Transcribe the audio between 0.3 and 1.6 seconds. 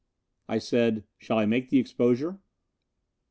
I said, "Shall I